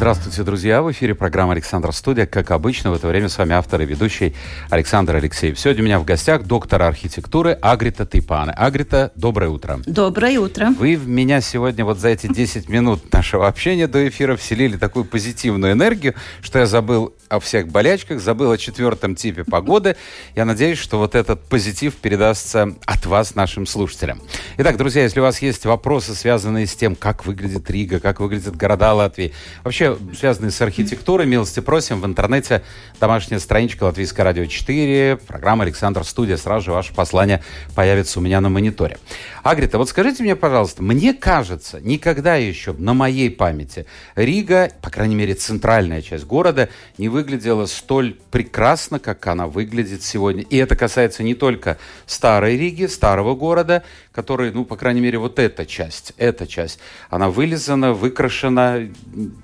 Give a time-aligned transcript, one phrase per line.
[0.00, 0.80] Здравствуйте, друзья!
[0.80, 2.24] В эфире программа «Александр Студия».
[2.24, 4.34] Как обычно, в это время с вами автор и ведущий
[4.70, 5.60] Александр Алексеев.
[5.60, 8.52] Сегодня у меня в гостях доктор архитектуры Агрита Типане.
[8.52, 9.78] Агрита, доброе утро.
[9.84, 10.70] Доброе утро.
[10.78, 15.04] Вы в меня сегодня вот за эти 10 минут нашего общения до эфира вселили такую
[15.04, 19.96] позитивную энергию, что я забыл о всех болячках, забыл о четвертом типе погоды.
[20.34, 24.22] Я надеюсь, что вот этот позитив передастся от вас нашим слушателям.
[24.56, 28.56] Итак, друзья, если у вас есть вопросы, связанные с тем, как выглядит Рига, как выглядят
[28.56, 32.62] города Латвии, вообще связанные с архитектурой, милости просим в интернете
[33.00, 36.36] домашняя страничка Латвийское радио 4, программа Александр Студия.
[36.36, 37.42] Сразу же ваше послание
[37.74, 38.98] появится у меня на мониторе.
[39.42, 45.14] Агрита, вот скажите мне, пожалуйста, мне кажется, никогда еще на моей памяти Рига, по крайней
[45.14, 50.42] мере, центральная часть города, не выглядела столь прекрасно, как она выглядит сегодня.
[50.42, 55.38] И это касается не только старой Риги, старого города, который, ну, по крайней мере, вот
[55.38, 56.80] эта часть, эта часть,
[57.10, 58.88] она вылизана, выкрашена,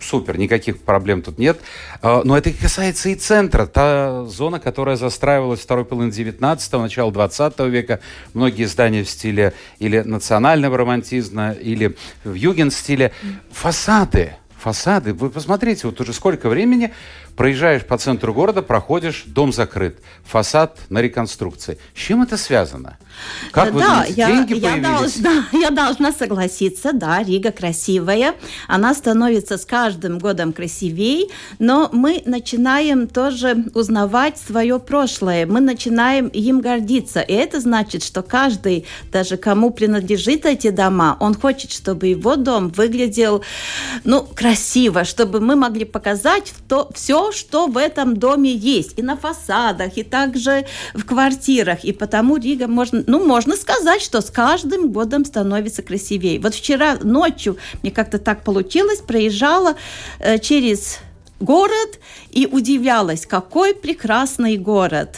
[0.00, 1.61] супер, никаких проблем тут нет.
[2.03, 7.58] А, но это касается и центра, та зона, которая застраивалась второй половине 19-го, начала 20
[7.61, 8.00] века.
[8.34, 13.12] Многие здания в стиле или национального романтизма, или в юген-стиле.
[13.53, 15.14] Фасады, фасады.
[15.14, 16.92] Вы посмотрите, вот уже сколько времени
[17.37, 21.79] проезжаешь по центру города, проходишь, дом закрыт, фасад на реконструкции.
[21.95, 22.98] С чем это связано?
[23.53, 25.20] Как вы да, думаете, я, деньги я появились?
[25.20, 28.34] Должна, я должна согласиться, да, Рига красивая,
[28.67, 36.29] она становится с каждым годом красивее, но мы начинаем тоже узнавать свое прошлое, мы начинаем
[36.29, 42.08] им гордиться, и это значит, что каждый, даже кому принадлежит эти дома, он хочет, чтобы
[42.08, 43.45] его дом выглядел,
[44.05, 49.17] ну, красиво, чтобы мы могли показать то, все, что в этом доме есть, и на
[49.17, 54.92] фасадах, и также в квартирах, и потому Рига можно ну, можно сказать, что с каждым
[54.92, 56.41] годом становится красивее.
[56.41, 59.77] Вот вчера ночью, мне как-то так получилось, проезжала
[60.19, 60.98] э, через
[61.41, 62.01] город
[62.31, 65.17] и удивлялась, какой прекрасный город.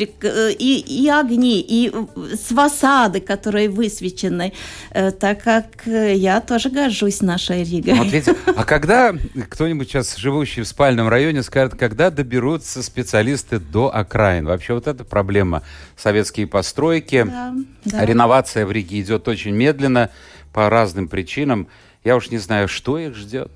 [0.00, 1.92] Э, и, и огни, и
[2.34, 4.52] с фасады, которые высвечены,
[4.90, 7.94] э, так как э, я тоже горжусь нашей Ригой.
[7.94, 9.14] Вот видите, а когда
[9.48, 14.46] кто-нибудь сейчас, живущий в спальном районе, скажет, когда доберутся специалисты до окраин?
[14.46, 15.62] Вообще вот эта проблема.
[15.96, 17.54] Советские постройки, да,
[17.84, 18.04] да.
[18.04, 20.10] реновация в Риге идет очень медленно
[20.52, 21.68] по разным причинам.
[22.04, 23.50] Я уж не знаю, что их ждет.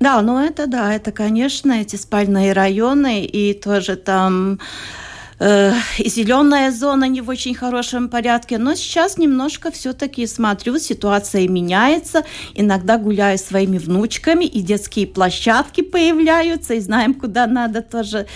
[0.00, 4.58] Да, ну это да, это, конечно, эти спальные районы, и тоже там
[5.40, 12.24] э, зеленая зона не в очень хорошем порядке, но сейчас немножко все-таки смотрю, ситуация меняется.
[12.54, 18.26] Иногда гуляю своими внучками, и детские площадки появляются, и знаем, куда надо тоже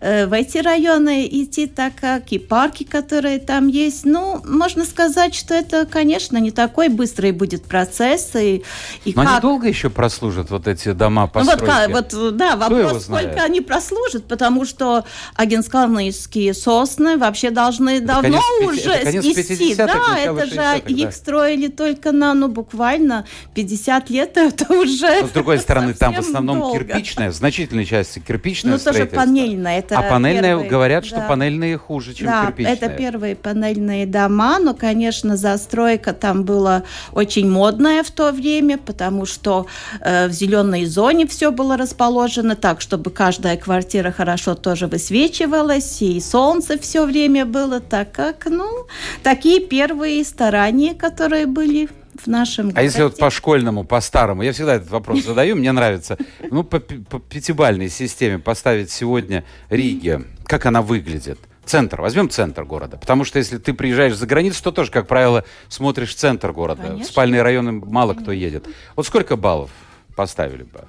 [0.00, 4.04] э, в эти районы идти, так как и парки, которые там есть.
[4.04, 8.34] Ну, можно сказать, что это, конечно, не такой быстрый будет процесс.
[8.34, 8.62] И,
[9.04, 9.32] и но как...
[9.32, 11.64] они долго еще прослужат, вот эти дома постройки?
[11.88, 15.04] Ну, вот, вот, да, вопрос, сколько они прослужат, потому что
[15.36, 19.74] агентскалнийские сосны вообще должны это давно конец, уже это снести.
[19.74, 25.30] Да, это же их строили только на, ну, буквально 50 лет, это уже Но, с
[25.30, 26.78] другой стороны, там в основном долго.
[26.78, 29.78] кирпичная, в значительной части кирпичная Ну, тоже панельная.
[29.78, 31.08] Это а панельная, первые, говорят, да.
[31.08, 32.74] что панельные хуже, чем да, кирпичные.
[32.74, 39.26] это первые панельные дома, но, конечно, застройка там была очень модная в то время, потому
[39.26, 39.66] что
[40.00, 46.20] э, в зеленой зоне все было расположено так, чтобы каждая квартира хорошо тоже высвечивалась, и
[46.20, 48.86] солнце солнце все время было, так как, ну,
[49.22, 51.88] такие первые старания, которые были
[52.22, 52.80] в нашем городе.
[52.80, 56.18] А если вот по школьному, по старому, я всегда этот вопрос задаю, мне нравится,
[56.50, 61.38] ну, по, по пятибальной системе поставить сегодня Риге, как она выглядит?
[61.64, 62.98] Центр, возьмем центр города.
[62.98, 66.82] Потому что если ты приезжаешь за границу, то тоже, как правило, смотришь центр города.
[66.82, 67.04] Конечно.
[67.04, 68.66] В спальные районы мало кто едет.
[68.96, 69.70] Вот сколько баллов
[70.14, 70.84] поставили бы?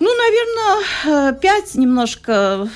[0.00, 2.66] Ну, наверное, 5 немножко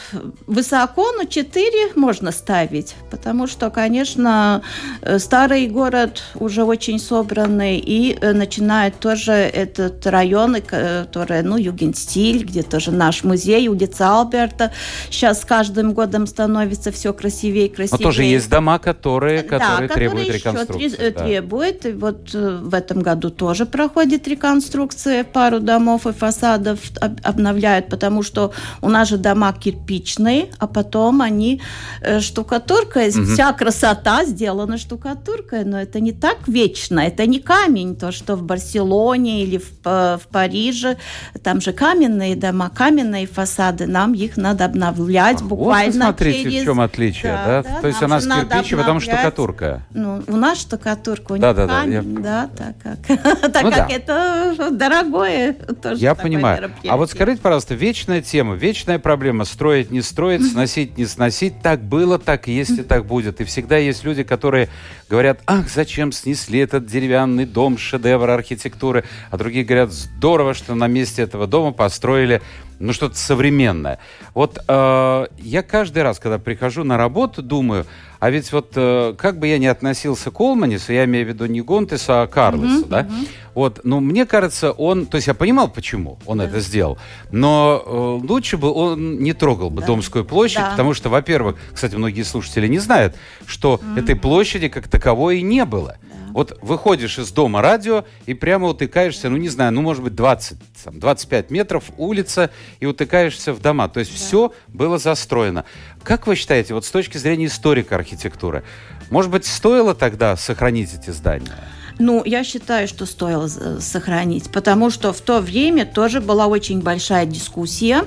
[0.46, 4.60] высоко, но 4 можно ставить, потому что, конечно,
[5.00, 12.44] э, старый город уже очень собранный, и э, начинает тоже этот район, который, ну, Югенстиль,
[12.44, 14.72] где тоже наш музей, улица Алберта,
[15.08, 17.98] сейчас с каждым годом становится все красивее и красивее.
[18.00, 20.84] Но тоже есть дома, которые, которые да, требуют которые реконструкции.
[20.84, 21.24] Еще да.
[21.24, 26.80] требуют, и вот э, в этом году тоже проходит реконструкция пару домов и фасадов
[27.22, 31.60] обновляют, потому что у нас же дома кирпичные, а потом они
[32.00, 33.24] э, штукатуркой, угу.
[33.24, 38.42] вся красота сделана штукатуркой, но это не так вечно, это не камень, то, что в
[38.42, 40.96] Барселоне или в, в Париже,
[41.42, 46.62] там же каменные дома, каменные фасады, нам их надо обновлять а, буквально вот смотрите, через...
[46.62, 47.46] в чем отличие, да?
[47.46, 47.62] да?
[47.62, 49.82] да то есть у нас кирпич, а потом штукатурка.
[49.92, 52.50] Ну, у нас штукатурка, у них да, да, камень, да, я...
[52.56, 53.94] да, так как, так ну, как да.
[53.94, 56.72] это дорогое тоже Я понимаю.
[56.88, 61.82] А вот скажите, пожалуйста, вечная тема, вечная проблема, строить, не строить, сносить, не сносить, так
[61.82, 63.40] было, так есть и так будет.
[63.40, 64.68] И всегда есть люди, которые
[65.08, 70.86] говорят, ах, зачем снесли этот деревянный дом, шедевр архитектуры, а другие говорят, здорово, что на
[70.86, 72.42] месте этого дома построили
[72.78, 73.98] ну, что-то современное.
[74.34, 77.86] Вот э, я каждый раз, когда прихожу на работу, думаю,
[78.20, 81.46] а ведь вот э, как бы я ни относился к Олманису, я имею в виду
[81.46, 83.00] не Гонтеса, а Карлоса, uh-huh, да?
[83.02, 83.28] Uh-huh.
[83.54, 86.44] Вот, ну, мне кажется, он, то есть я понимал, почему он да.
[86.44, 86.98] это сделал,
[87.30, 89.86] но э, лучше бы он не трогал бы да.
[89.86, 90.70] Домскую площадь, да.
[90.70, 93.14] потому что, во-первых, кстати, многие слушатели не знают,
[93.46, 94.00] что mm-hmm.
[94.00, 95.96] этой площади как таковой и не было.
[96.02, 96.14] Да.
[96.34, 100.58] Вот выходишь из дома радио и прямо утыкаешься, ну, не знаю, ну, может быть, 20,
[100.82, 103.88] там, 25 метров улица и утыкаешься в дома.
[103.88, 104.18] То есть да.
[104.18, 105.64] все было застроено.
[106.02, 108.64] Как вы считаете, вот с точки зрения историка архитектуры,
[109.10, 111.54] может быть, стоило тогда сохранить эти здания?
[111.98, 116.82] Ну, я считаю, что стоило э, сохранить, потому что в то время тоже была очень
[116.82, 118.04] большая дискуссия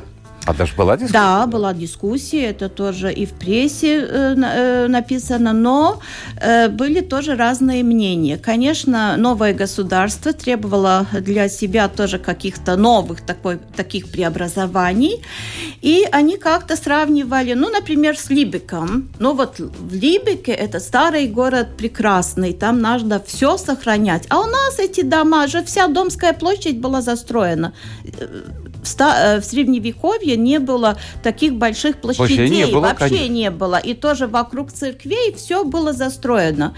[0.47, 1.13] а даже была дискуссия?
[1.13, 5.99] Да, была дискуссия, это тоже и в прессе э, э, написано, но
[6.39, 8.37] э, были тоже разные мнения.
[8.37, 15.21] Конечно, новое государство требовало для себя тоже каких-то новых такой, таких преобразований,
[15.81, 19.09] и они как-то сравнивали, ну, например, с Либеком.
[19.19, 24.25] Ну, вот в Либеке это старый город прекрасный, там надо все сохранять.
[24.29, 27.73] А у нас эти дома же, вся Домская площадь была застроена
[28.87, 32.37] в, э, в средневековье не было таких больших площадей.
[32.37, 33.33] Вообще не было, вообще конечно.
[33.33, 33.75] не было.
[33.77, 36.73] И тоже вокруг церквей все было застроено.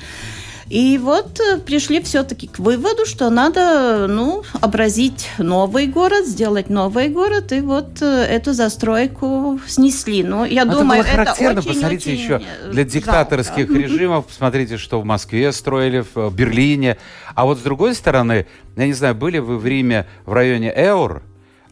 [0.69, 7.09] И вот э, пришли все-таки к выводу, что надо, ну, образить новый город, сделать новый
[7.09, 10.23] город, и вот э, эту застройку снесли.
[10.23, 12.41] Ну, я Но думаю, это было характерно, это очень, посмотрите очень еще
[12.71, 13.81] для диктаторских жалко.
[13.81, 16.97] режимов, посмотрите, что в Москве строили, в Берлине.
[17.33, 18.45] А вот с другой стороны,
[18.75, 21.23] я не знаю, были вы в Риме в районе Эур,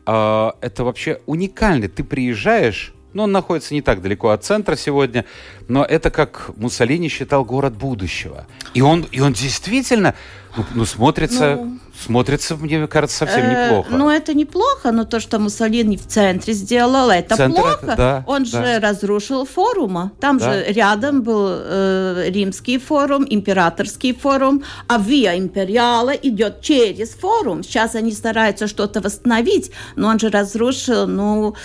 [0.07, 1.89] это вообще уникально.
[1.89, 5.25] Ты приезжаешь, ну, он находится не так далеко от центра сегодня,
[5.67, 8.47] но это как Муссолини считал город будущего.
[8.73, 10.15] И он, и он действительно
[10.55, 11.55] ну, ну смотрится...
[11.55, 13.89] Ну смотрится, мне кажется, совсем э, неплохо.
[13.91, 17.93] Ну, это неплохо, но то, что Муссолини в центре сделал, это Центр плохо.
[17.97, 18.49] Да, Он да.
[18.49, 20.11] же разрушил форума.
[20.19, 20.53] Там да.
[20.53, 27.63] же рядом был э, римский форум, императорский форум, а Виа Империала идет через форум.
[27.63, 31.55] Сейчас они стараются что-то восстановить, но он же разрушил, ну,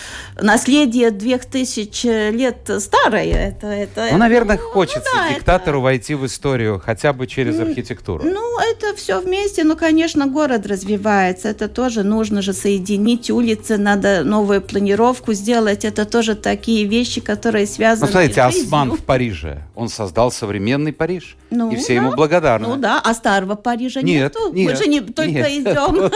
[0.41, 3.49] наследие двух тысяч лет старое.
[3.49, 5.85] Это, это, ну, наверное, ну, хочется ну, да, диктатору это...
[5.85, 8.25] войти в историю хотя бы через архитектуру.
[8.25, 13.79] Ну, это все вместе, ну, конечно, конечно, город развивается, это тоже нужно же соединить улицы,
[13.79, 18.67] надо новую планировку сделать, это тоже такие вещи, которые связаны ну, смотрите, с жизнью.
[18.67, 21.95] Осман в Париже, он создал современный Париж, ну, и все да.
[21.95, 22.69] ему благодарны.
[22.69, 24.53] Ну да, а старого Парижа нет, нету.
[24.53, 25.51] Нет, Мы же не только нет.
[25.51, 26.11] идем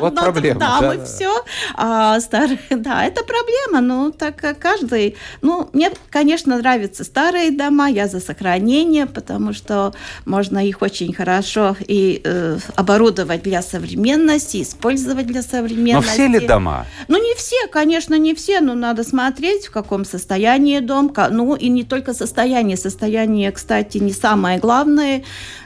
[0.00, 0.60] вот проблема.
[0.60, 1.32] Там и все.
[1.74, 8.06] А старый, да, это проблема, ну так каждый, ну мне, конечно, нравятся старые дома, я
[8.06, 15.42] за сохранение, потому что можно их очень хорошо и э, оборудовать для современности, использовать для
[15.42, 16.08] современности.
[16.08, 16.86] Но все ли дома?
[17.08, 21.12] Ну, не все, конечно, не все, но надо смотреть, в каком состоянии дом.
[21.30, 22.76] Ну, и не только состояние.
[22.76, 24.81] Состояние, кстати, не самое главное.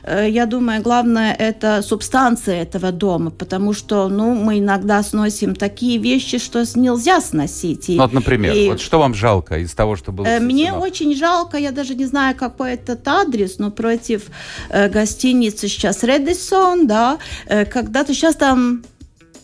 [0.06, 5.98] Э, я думаю, главное– это субстанция этого дома, потому что, ну, мы иногда сносим такие
[5.98, 7.90] вещи, что нельзя сносить.
[7.90, 11.14] И, вот, например, и, вот что вам жалко из того, что было э, Мне очень
[11.16, 14.26] жалко, я даже не знаю, какой этот адрес, но против
[14.68, 18.82] э, гостиницы сейчас Редисон, да, когда-то сейчас там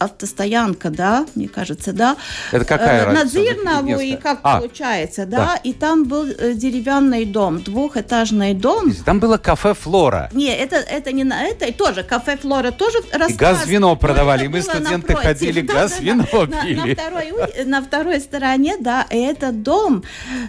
[0.04, 2.16] автостоянка, да, мне кажется, да.
[2.50, 3.38] Это какая э, разница?
[3.38, 5.36] Надзирнову, и как а, получается, да?
[5.36, 8.92] да, и там был э, деревянный дом, двухэтажный дом.
[9.04, 10.30] Там было кафе «Флора».
[10.32, 14.62] Не, это, это не на этой, тоже кафе «Флора» тоже И газ-вино продавали, и мы,
[14.62, 15.22] студенты, напротив.
[15.22, 16.74] ходили, да, газ-вино да, пили.
[16.74, 20.02] На, на, второй, на второй стороне, да, этот дом,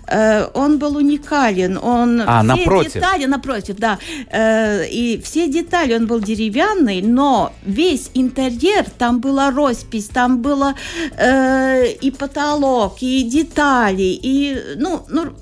[0.07, 2.21] э, он был уникален, он...
[2.21, 2.93] А, все напротив.
[2.93, 3.99] детали, напротив, да,
[4.31, 10.41] э, и все детали, он был деревянный, но весь интерьер, там было была роспись, там
[10.41, 10.75] было
[11.17, 15.33] э, и потолок, и детали, и, ну, ну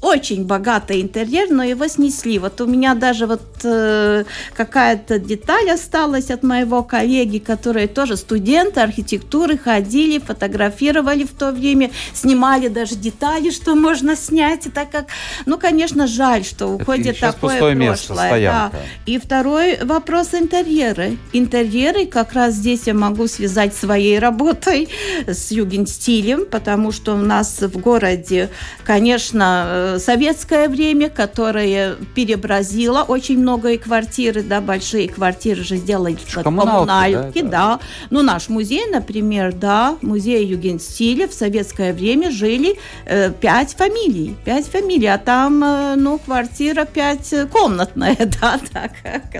[0.00, 2.38] очень богатый интерьер, но его снесли.
[2.38, 8.80] Вот у меня даже вот э, какая-то деталь осталась от моего коллеги, которые тоже студенты
[8.80, 15.06] архитектуры ходили, фотографировали в то время, снимали даже детали, что можно снять, так как,
[15.44, 17.74] ну, конечно, жаль, что уходит Это такое прошлое.
[17.74, 18.72] Место, да.
[19.06, 21.18] И второй вопрос интерьеры.
[21.32, 24.88] Интерьеры как раз здесь я могу связать своей работой
[25.26, 28.48] с югенстилем, потому что у нас в городе,
[28.84, 37.42] конечно, э, советское время, которое переобразило очень многое квартиры, да, большие квартиры же сделали коммунальки,
[37.42, 37.50] да, да.
[37.50, 37.80] да.
[38.10, 44.66] Ну, наш музей, например, да, музей Югенстиля в советское время жили э, пять фамилий, пять
[44.66, 48.92] фамилий, а там, э, ну, квартира пять комнатная, да, так,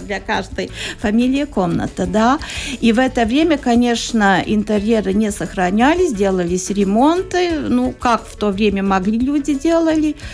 [0.05, 2.39] для каждой фамилии комната, да.
[2.81, 8.83] И в это время, конечно, интерьеры не сохранялись, делались ремонты, ну, как в то время
[8.83, 10.17] могли люди делали.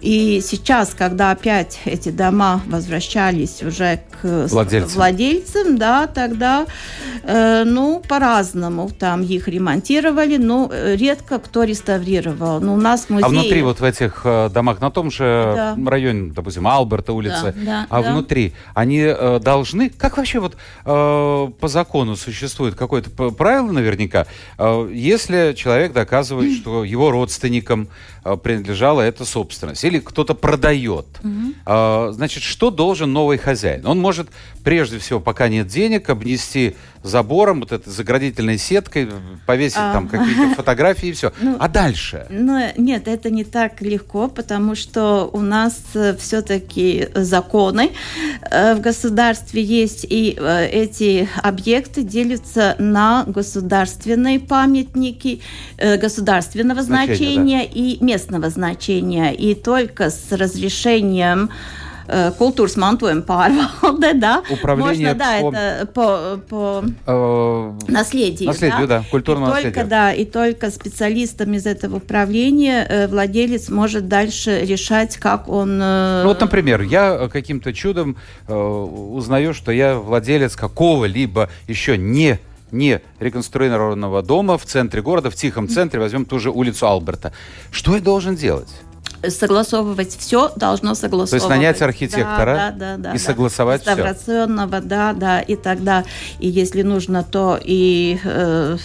[0.00, 6.66] И сейчас, когда опять эти дома возвращались уже к владельцам, владельцам да, тогда,
[7.24, 12.60] э, ну, по-разному там их ремонтировали, но э, редко кто реставрировал.
[12.60, 13.24] Ну, у нас музей...
[13.24, 15.76] А внутри вот в этих э, домах, на том же да.
[15.90, 18.12] районе, допустим, Алберта улицы, да, да, а да.
[18.12, 24.26] внутри, они э, должны, как вообще вот э, по закону существует какое-то правило наверняка,
[24.58, 27.88] э, если человек доказывает, что его родственникам
[28.24, 31.06] э, принадлежала эта собственность, или кто-то продает.
[31.22, 31.54] Угу.
[31.66, 33.86] А, значит, что должен новый хозяин?
[33.86, 34.28] Он может,
[34.64, 39.08] прежде всего, пока нет денег, обнести забором, вот этой заградительной сеткой,
[39.46, 39.92] повесить а...
[39.92, 41.32] там какие-то фотографии и все.
[41.40, 42.26] Ну, а дальше?
[42.30, 47.90] Ну, нет, это не так легко, потому что у нас э, все-таки законы
[48.50, 55.40] э, в государстве есть, и э, эти объекты делятся на государственные памятники
[55.78, 57.70] государственного значения, значения да.
[57.72, 59.32] и местного значения.
[59.32, 61.50] И только с разрешением
[62.08, 64.42] Э, kultūras mantojuma pārvalde, да.
[64.48, 65.52] Управление Можно, да, по...
[65.52, 68.48] это по, по э, наследию.
[68.48, 69.74] Наследию, да, да культурного и наследия.
[69.74, 75.76] Только, да, и только специалистам из этого управления э, владелец может дальше решать, как он...
[75.76, 82.38] Ну вот, например, я каким-то чудом э, узнаю, что я владелец какого-либо еще не
[82.70, 87.32] не реконструированного дома в центре города, в тихом центре, возьмем ту же улицу Алберта.
[87.70, 88.68] Что я должен делать?
[89.26, 91.30] Согласовывать все должно согласовывать.
[91.30, 93.90] То есть нанять архитектора да, да, да, и да, согласовать все.
[93.90, 96.04] Реставрационного, да, да, и тогда,
[96.38, 98.76] и если нужно, то и э,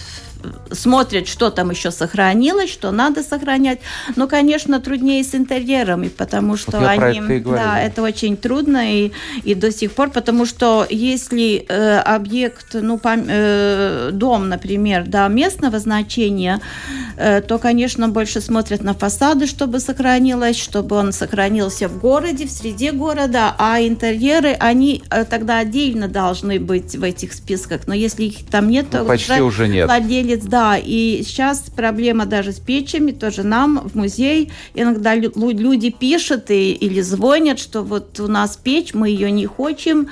[0.70, 3.80] смотрят, что там еще сохранилось, что надо сохранять.
[4.16, 7.18] Но, конечно, труднее с интерьерами, потому что вот они...
[7.18, 9.12] Это да, это очень трудно и,
[9.44, 15.28] и до сих пор, потому что если э, объект, ну, пом, э, дом, например, да,
[15.28, 16.60] местного значения,
[17.16, 22.50] э, то, конечно, больше смотрят на фасады, чтобы сохранилось, чтобы он сохранился в городе, в
[22.50, 27.82] среде города, а интерьеры, они э, тогда отдельно должны быть в этих списках.
[27.86, 29.86] Но если их там нет, то ну, почти уже, уже нет.
[29.86, 30.76] владелец владелец, да.
[30.78, 37.00] И сейчас проблема даже с печами, тоже нам в музей иногда люди пишут и, или
[37.00, 40.08] звонят, что вот у нас печь, мы ее не хотим,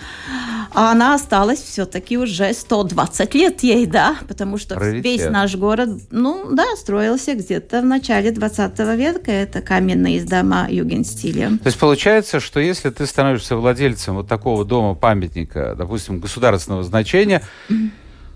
[0.75, 5.05] а она осталась все-таки уже 120 лет ей, да, потому что Раритет.
[5.05, 11.51] весь наш город, ну да, строился где-то в начале 20 века, это каменные дома югенстиля.
[11.63, 17.43] То есть получается, что если ты становишься владельцем вот такого дома-памятника, допустим, государственного значения,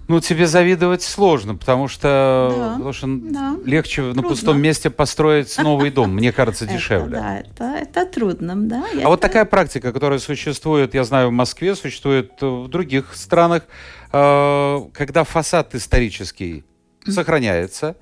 [0.09, 3.57] ну, тебе завидовать сложно, потому что, да, потому что да.
[3.65, 4.23] легче трудно.
[4.23, 7.19] на пустом месте построить новый дом, мне кажется, дешевле.
[7.19, 8.85] да, это, это трудно, да.
[8.93, 9.09] А это...
[9.09, 13.65] вот такая практика, которая существует, я знаю, в Москве, существует в других странах,
[14.13, 16.65] э, когда фасад исторический
[17.09, 17.97] сохраняется,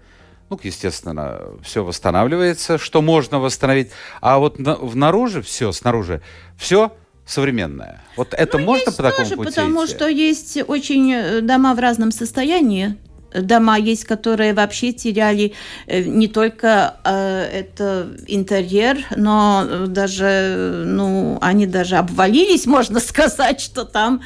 [0.51, 6.21] ну, естественно, все восстанавливается, что можно восстановить, а вот на, внаружи все, снаружи,
[6.57, 6.93] все
[7.27, 8.03] современная.
[8.17, 9.95] Вот это ну, можно по такому тоже, пути Потому идти?
[9.95, 12.97] что есть очень э, дома в разном состоянии
[13.35, 15.53] дома есть, которые вообще теряли
[15.87, 23.85] э, не только э, это интерьер, но даже, ну, они даже обвалились, можно сказать, что
[23.85, 24.23] там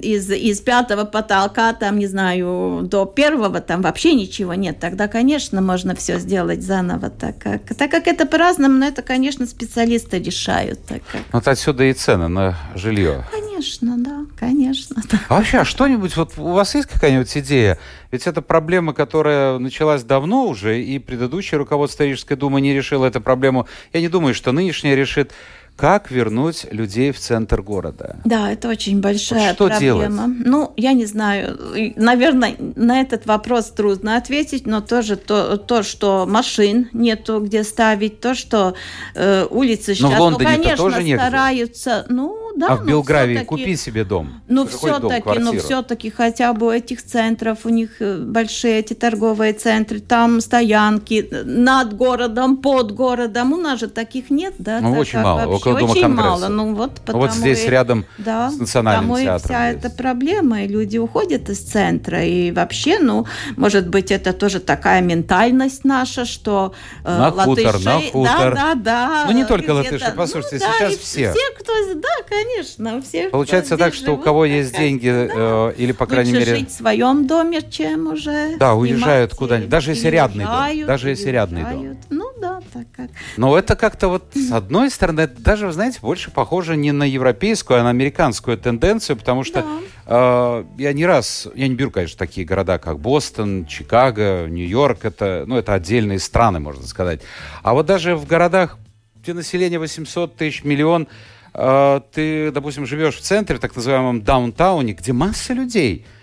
[0.00, 4.78] из, из пятого потолка, там, не знаю, до первого там вообще ничего нет.
[4.80, 9.46] Тогда, конечно, можно все сделать заново, так как, так как это по-разному, но это, конечно,
[9.46, 10.84] специалисты решают.
[10.86, 11.22] Так как.
[11.32, 13.24] Вот отсюда и цены на жилье.
[13.30, 14.96] Конечно, да, конечно.
[15.10, 15.20] Да.
[15.28, 17.78] А вообще, а что-нибудь, вот у вас есть какая-нибудь идея?
[18.10, 23.20] Ведь это проблема, которая началась давно уже, и предыдущее руководство Рижской думы не решило эту
[23.20, 23.66] проблему.
[23.92, 25.32] Я не думаю, что нынешнее решит.
[25.76, 28.16] как вернуть людей в центр города?
[28.24, 30.26] Да, это очень большая вот что проблема.
[30.26, 30.46] Делать?
[30.46, 31.58] Ну, я не знаю,
[31.96, 38.20] наверное, на этот вопрос трудно ответить, но тоже то, то что машин нету где ставить,
[38.20, 38.74] то, что
[39.14, 41.16] э, улицы сейчас, но в Лондоне ну, конечно, тоже негде.
[41.16, 42.06] стараются,
[42.54, 42.66] ну, да.
[42.68, 44.42] А в Белгравии купи себе дом.
[44.48, 49.52] Ну, все-таки, ну, все-таки хотя бы у этих центров, у них э, большие эти торговые
[49.52, 53.52] центры, там стоянки над городом, под городом.
[53.52, 54.80] У нас же таких нет, да?
[54.80, 55.70] Ну, очень мало, вообще.
[55.70, 56.28] около Дома Очень Конгресса.
[56.28, 56.48] мало.
[56.48, 59.36] Ну, вот, потому вот здесь и, рядом да, с национальным театром.
[59.36, 59.84] и вся есть.
[59.84, 62.24] эта проблема, и люди уходят из центра.
[62.24, 67.66] И вообще, ну, может быть, это тоже такая ментальность наша, что э, на латыши...
[67.66, 68.54] хутор, на хутор.
[68.54, 69.24] Да, да, да.
[69.26, 71.32] Ну, не только латыши, послушайте, ну, сейчас да, все.
[71.32, 71.72] Все, кто...
[71.94, 72.08] Да,
[72.42, 75.70] конечно, все Получается так, что у кого есть деньги, да.
[75.70, 76.58] э, или, по крайней Лучше мере...
[76.58, 80.86] жить в своем доме, чем уже Да, уезжают куда-нибудь, даже если рядный дом.
[80.86, 81.96] Даже если рядный дом.
[82.10, 83.10] Ну да, так как.
[83.36, 87.04] Но это как-то вот, с одной стороны, это даже, вы знаете, больше похоже не на
[87.04, 89.78] европейскую, а на американскую тенденцию, потому что да.
[90.06, 95.44] э, я не раз, я не беру, конечно, такие города, как Бостон, Чикаго, Нью-Йорк, это,
[95.46, 97.20] ну, это отдельные страны, можно сказать.
[97.62, 98.78] А вот даже в городах,
[99.22, 101.06] где население 800 тысяч, миллион,
[101.52, 106.04] ты, допустим, живешь в центре, так называемом даунтауне, где масса людей–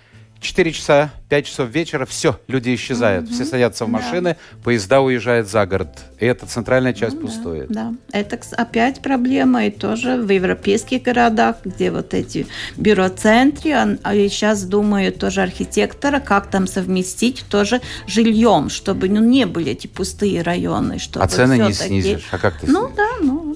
[0.41, 3.25] 4 часа, 5 часов вечера, все, люди исчезают.
[3.25, 3.33] Mm-hmm.
[3.33, 4.57] Все садятся в машины, да.
[4.63, 5.99] поезда уезжают за город.
[6.19, 7.67] И эта центральная часть ну, пустует.
[7.69, 9.65] Да, да, это опять проблема.
[9.65, 13.71] И тоже в европейских городах, где вот эти бюро-центры,
[14.01, 19.87] а сейчас думаю тоже архитектора, как там совместить тоже жильем, чтобы ну, не были эти
[19.87, 20.99] пустые районы.
[20.99, 22.27] Чтобы а цены не снизишь?
[22.31, 22.95] А как ты Ну снизишь?
[22.95, 23.48] да, ну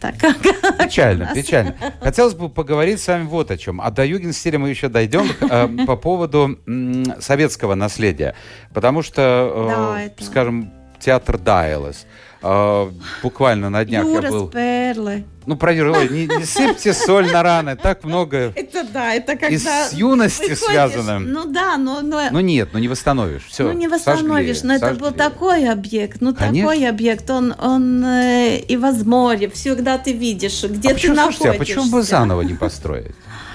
[0.00, 0.14] так.
[0.78, 1.76] Печально, печально.
[2.00, 3.80] Хотелось бы поговорить с вами вот о чем.
[3.80, 6.58] А до Югенстиля мы еще дойдем э, по поводу
[7.20, 8.34] советского наследия.
[8.72, 12.06] Потому что, э, скажем, театр Дайлес.
[12.40, 12.90] Э,
[13.22, 14.48] буквально на днях Юра я был...
[14.48, 15.24] Перлы.
[15.46, 19.58] Ну, проверь, не, не сыпьте соль на раны, так много это да, это когда и
[19.58, 21.18] с юности связано.
[21.18, 22.28] Ну да, но, но...
[22.30, 23.64] Ну нет, ну не восстановишь, все.
[23.64, 25.02] Ну не восстановишь, сожгли, но это сожгли.
[25.02, 26.68] был такой объект, ну Конечно.
[26.68, 31.42] такой объект, он, он э, и возможен, всегда ты видишь, где а ты почему, находишься.
[31.42, 33.14] Слушайте, а почему бы заново не построить?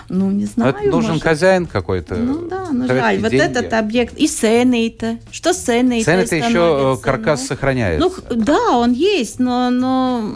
[0.10, 0.72] Ну, не знаю.
[0.72, 1.24] Это нужен может...
[1.24, 2.16] хозяин какой-то.
[2.16, 3.20] Ну да, ну жаль.
[3.20, 4.18] Вот этот объект.
[4.18, 5.20] И сцены-то.
[5.32, 7.48] Что сцены-то Сцены-то еще каркас ну?
[7.48, 8.08] сохраняется.
[8.30, 9.70] Ну, да, он есть, но...
[9.70, 10.36] но...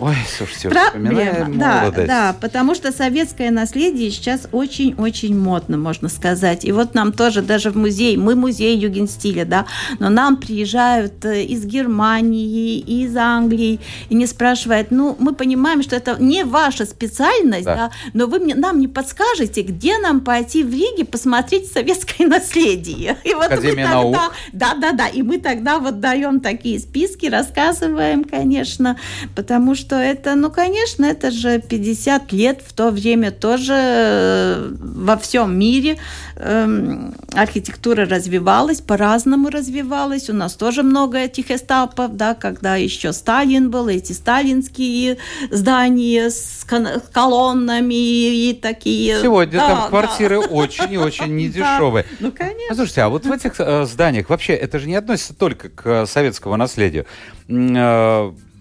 [0.00, 2.08] Ой, слушайте, Проблема, да, молодость.
[2.08, 6.64] да, потому что советское наследие сейчас очень-очень модно, можно сказать.
[6.64, 9.66] И вот нам тоже даже в музей, мы музей югенстиля, да,
[9.98, 15.96] но нам приезжают э, из Германии, из Англии, и не спрашивают, ну, мы понимаем, что
[15.96, 20.62] это не ваша специальность, да, да но вы мне, нам не подскажете, где нам пойти
[20.62, 23.16] в Риге посмотреть советское наследие.
[23.24, 24.16] И вот Академия мы тогда, наук.
[24.52, 28.98] Да, да, да, и мы тогда вот даем такие списки, рассказываем, конечно,
[29.34, 35.58] потому что это, ну, конечно, это же 50 лет в то время тоже во всем
[35.58, 35.98] мире
[36.36, 40.30] э, архитектура развивалась, по-разному развивалась.
[40.30, 45.18] У нас тоже много этих этапов, да, когда еще Сталин был, эти сталинские
[45.50, 46.66] здания с
[47.12, 49.20] колоннами и такие.
[49.22, 50.46] Сегодня да, там квартиры да.
[50.46, 52.04] очень и очень недешевые.
[52.04, 52.74] Да, ну, конечно.
[52.74, 56.06] Слушайте, а вот в этих э, зданиях вообще это же не относится только к э,
[56.06, 57.06] советскому наследию.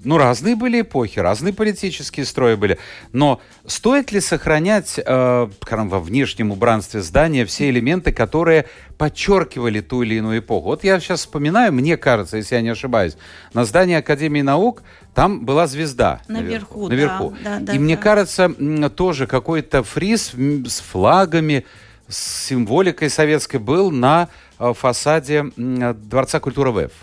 [0.08, 2.80] Ну, разные были эпохи, разные политические строи были.
[3.12, 8.67] Но стоит ли сохранять э, во внешнем убранстве здания все элементы, которые
[8.98, 10.67] подчеркивали ту или иную эпоху?
[10.67, 13.17] Вот я сейчас вспоминаю, мне кажется, если я не ошибаюсь,
[13.54, 14.82] на здании Академии наук
[15.13, 16.88] там была звезда наверху.
[16.88, 17.36] наверху.
[17.43, 18.02] Да, да, да, И мне да.
[18.02, 18.50] кажется,
[18.96, 21.65] тоже какой-то фриз с флагами,
[22.08, 26.93] с символикой советской был на э, фасаде Дворца культуры ВЭФ.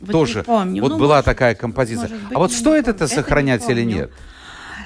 [0.00, 0.42] Вот тоже.
[0.42, 0.82] помню.
[0.82, 2.08] Вот ну, была может, такая композиция.
[2.08, 4.12] быть, а вот стоит не это сохранять это или не нет?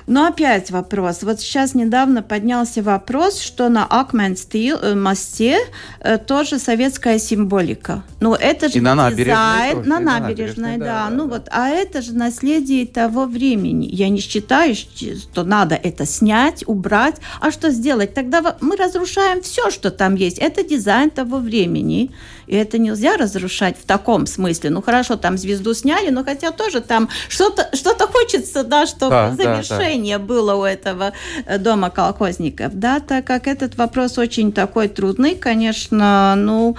[0.07, 1.23] Но опять вопрос.
[1.23, 5.59] Вот сейчас недавно поднялся вопрос, что на Акменстил э, мосте
[6.01, 8.03] э, тоже советская символика.
[8.21, 11.09] Ну это же И на набережной дизайн, тоже, на и на набережной, набережной, да.
[11.09, 11.35] да, ну да.
[11.35, 13.87] вот, а это же наследие того времени.
[13.91, 17.17] Я не считаю, что надо это снять, убрать.
[17.41, 18.15] А что сделать?
[18.15, 20.39] Тогда мы разрушаем все, что там есть.
[20.39, 22.11] Это дизайн того времени.
[22.47, 24.69] И это нельзя разрушать в таком смысле.
[24.69, 29.35] Ну хорошо, там звезду сняли, но хотя тоже там что-то что хочется, да, чтобы Да,
[29.37, 29.63] да,
[29.95, 31.13] завершение было у этого
[31.47, 36.77] э, дома колхозников, да, так как этот вопрос очень такой трудный, конечно, ну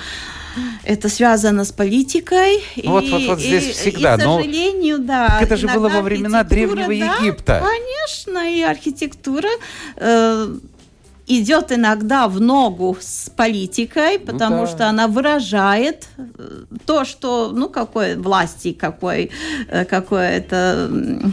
[0.83, 2.63] это связано с политикой.
[2.77, 4.15] Ну, вот, вот, вот здесь и, всегда.
[4.15, 5.39] И, к но сожалению, да.
[5.41, 7.61] это же было во времена Древнего да, Египта.
[7.61, 9.49] Конечно, и архитектура
[9.97, 10.55] э,
[11.27, 14.67] идет иногда в ногу с политикой, ну потому ну, да.
[14.67, 19.31] что она выражает э, то, что, ну, какой власти, какой,
[19.67, 20.87] э, какое-то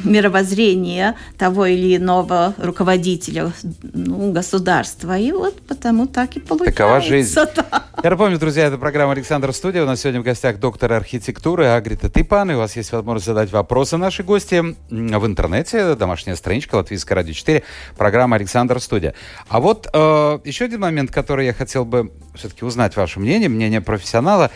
[0.05, 3.53] мировоззрение того или иного руководителя
[3.83, 5.19] ну, государства.
[5.19, 6.77] И вот потому так и получается.
[6.77, 7.39] Такова жизнь.
[7.55, 7.85] Да.
[8.03, 9.83] Я напомню, друзья, это программа «Александр Студия».
[9.83, 12.51] У нас сегодня в гостях доктор архитектуры Агрита Типан.
[12.51, 14.57] И у вас есть возможность задать вопросы нашей гости
[14.89, 15.95] в интернете.
[15.95, 17.63] Домашняя страничка Латвийская радио 4.
[17.97, 19.15] Программа «Александр Студия».
[19.49, 23.81] А вот э, еще один момент, который я хотел бы все-таки узнать ваше мнение, мнение
[23.81, 24.51] профессионала.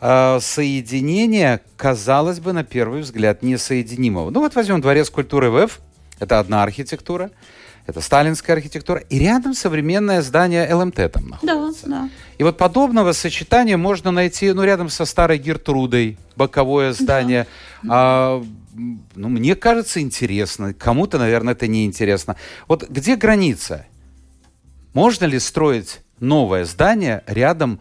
[0.00, 4.30] Э, соединение, казалось бы, на первый взгляд, несоединимого.
[4.30, 5.80] Ну вот возьмем Дворец культуры ВФ.
[6.20, 7.30] Это одна архитектура.
[7.88, 9.00] Это сталинская архитектура.
[9.08, 11.86] И рядом современное здание ЛМТ там находится.
[11.86, 12.10] Да, да.
[12.36, 17.46] И вот подобного сочетания можно найти, ну, рядом со старой Гертрудой, боковое здание.
[17.82, 17.88] Да.
[17.90, 18.44] А,
[19.14, 20.74] ну, мне кажется, интересно.
[20.74, 22.36] Кому-то, наверное, это неинтересно.
[22.66, 23.86] Вот где граница?
[24.98, 27.78] Можно ли строить новое здание рядом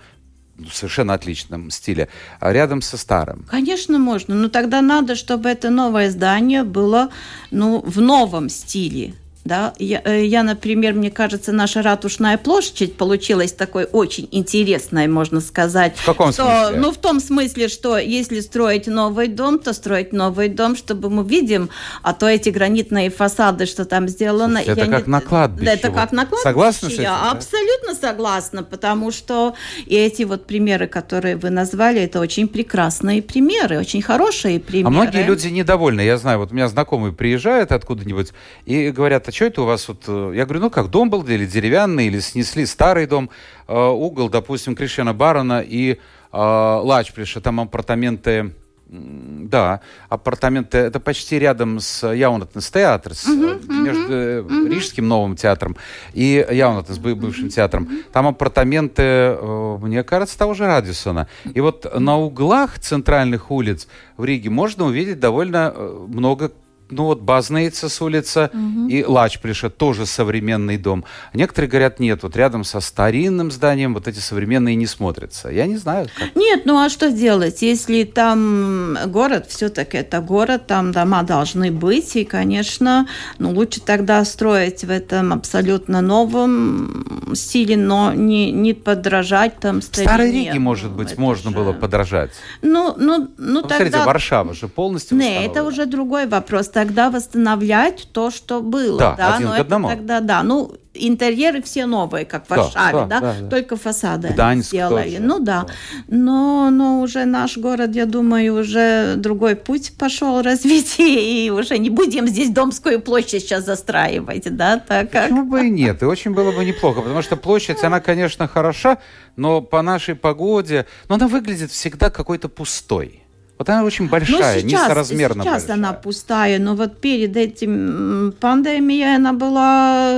[0.55, 3.47] в совершенно отличном стиле, а рядом со старым.
[3.49, 7.09] Конечно, можно, но тогда надо, чтобы это новое здание было
[7.49, 9.15] ну, в новом стиле.
[9.47, 9.73] Да?
[9.79, 15.95] Я, э, я, например, мне кажется, наша ратушная площадь получилась такой очень интересной, можно сказать.
[15.95, 16.81] В каком что, смысле?
[16.81, 21.23] Ну, в том смысле, что если строить новый дом, то строить новый дом, чтобы мы
[21.23, 21.69] видим,
[22.01, 24.57] а то эти гранитные фасады, что там сделано...
[24.57, 25.11] Это как не...
[25.11, 25.71] на кладбище.
[25.71, 26.43] Это как на кладбище.
[26.43, 27.03] Согласна с этим?
[27.03, 27.31] Я да?
[27.31, 29.55] абсолютно согласна, потому что
[29.85, 34.87] и эти вот примеры, которые вы назвали, это очень прекрасные примеры, очень хорошие примеры.
[34.87, 36.01] А многие люди недовольны.
[36.01, 38.33] Я знаю, вот у меня знакомые приезжают откуда-нибудь
[38.65, 40.03] и говорят, а что это у вас вот...
[40.07, 43.29] Э, я говорю, ну как, дом был или деревянный, или снесли старый дом,
[43.67, 45.97] э, угол, допустим, Кришена Барона и э,
[46.31, 48.53] Лачплиша, там апартаменты
[48.89, 54.69] да, апартаменты, это почти рядом с Яунатнес театр, с, uh-huh, uh-huh, между uh-huh.
[54.69, 55.75] Рижским новым театром
[56.13, 57.49] и Яунатнес, бывшим uh-huh.
[57.49, 57.89] театром.
[58.13, 59.37] Там апартаменты,
[59.81, 61.27] мне кажется, того же Радисона.
[61.53, 65.73] И вот на углах центральных улиц в Риге можно увидеть довольно
[66.07, 66.53] много
[66.89, 68.87] ну вот Базнейца с улицы угу.
[68.87, 71.05] и Лачплиша тоже современный дом.
[71.33, 75.49] Некоторые говорят, нет, вот рядом со старинным зданием вот эти современные не смотрятся.
[75.49, 76.07] Я не знаю.
[76.17, 76.35] Как.
[76.35, 82.15] Нет, ну а что делать, если там город, все-таки это город, там дома должны быть,
[82.15, 83.07] и, конечно,
[83.39, 90.09] ну лучше тогда строить в этом абсолютно новом стиле, но не, не подражать там старине.
[90.09, 91.55] Старой Риге, может быть, это можно же...
[91.55, 92.31] было подражать.
[92.61, 93.77] Ну, ну, ну, ну тогда...
[93.77, 98.99] Смотрите, Варшава же полностью Нет, это уже другой вопрос тогда восстанавливать то, что было.
[98.99, 99.35] Да, да?
[99.35, 99.89] один Но к одному.
[99.89, 103.49] Тогда, да, ну, интерьеры все новые, как в Варшаве, да, да, да, да.
[103.49, 105.09] только фасады Гданьск сделали.
[105.09, 105.19] Тоже.
[105.19, 105.63] Ну да.
[105.63, 105.73] да.
[106.07, 111.89] Но, но уже наш город, я думаю, уже другой путь пошел развитие, и уже не
[111.89, 115.23] будем здесь Домскую площадь сейчас застраивать, да, так как...
[115.23, 116.03] Почему бы и нет?
[116.03, 118.99] И очень было бы неплохо, потому что площадь, она, конечно, хороша,
[119.35, 123.23] но по нашей погоде, но она выглядит всегда какой-то пустой.
[123.57, 125.77] Вот она очень большая, ну, сейчас, несоразмерно сейчас большая.
[125.77, 130.13] она пустая, но вот перед этим пандемией она была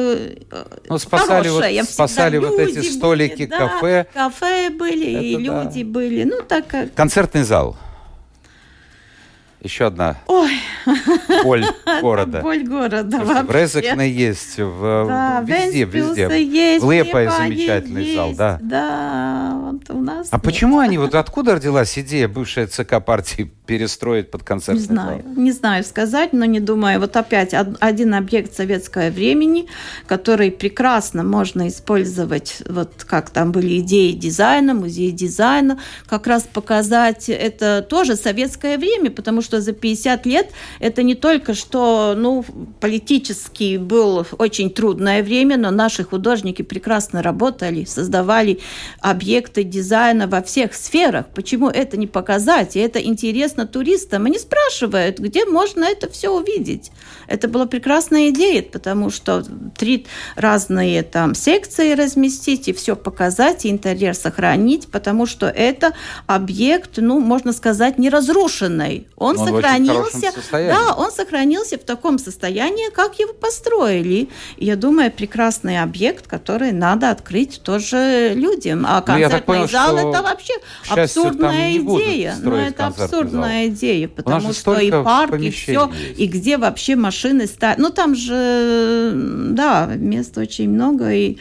[0.89, 1.79] ну, спасали хорошая.
[1.79, 4.07] Вот, спасали вот эти столики, были, кафе.
[4.13, 5.63] Да, кафе были, Это и да.
[5.63, 6.23] люди были.
[6.23, 6.93] Ну, так как...
[6.93, 7.77] Концертный зал.
[9.61, 10.51] Еще одна Ой.
[11.43, 11.65] боль
[12.01, 12.39] города.
[12.41, 16.43] Боль города В Резекне есть, в, да, везде, везде.
[16.43, 18.59] Есть, в Лепае замечательный есть, зал, да.
[18.61, 20.29] Да, вот у нас.
[20.31, 20.45] А нет.
[20.45, 25.43] почему они, вот откуда родилась идея бывшая ЦК партии перестроить под концертный Не знаю, зал?
[25.43, 26.99] не знаю сказать, но не думаю.
[26.99, 29.67] Вот опять один объект советского времени,
[30.07, 37.29] который прекрасно можно использовать, вот как там были идеи дизайна, музей дизайна, как раз показать
[37.29, 42.45] это тоже советское время, потому что что за 50 лет это не только что, ну,
[42.79, 48.59] политически было очень трудное время, но наши художники прекрасно работали, создавали
[48.99, 51.25] объекты дизайна во всех сферах.
[51.33, 52.75] Почему это не показать?
[52.75, 54.25] И это интересно туристам.
[54.25, 56.91] Они спрашивают, где можно это все увидеть.
[57.27, 59.43] Это была прекрасная идея, потому что
[59.77, 65.93] три разные там секции разместить и все показать, и интерьер сохранить, потому что это
[66.27, 69.07] объект, ну, можно сказать, неразрушенный.
[69.15, 74.29] Он он сохранился, да, он сохранился в таком состоянии, как его построили.
[74.57, 78.85] И я думаю, прекрасный объект, который надо открыть тоже людям.
[78.87, 80.53] А концертный понял, зал это вообще
[80.89, 82.35] абсурдная идея.
[82.41, 83.67] Ну, это абсурдная зал.
[83.67, 86.19] идея, потому что и парк, и все, есть.
[86.19, 87.79] и где вообще машины ставят.
[87.79, 89.11] Ну, там же,
[89.51, 91.37] да, места очень много, и